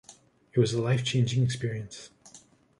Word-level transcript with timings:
It 0.53 0.59
was 0.59 0.73
a 0.73 0.81
life-changing 0.81 1.43
experience. 1.43 2.09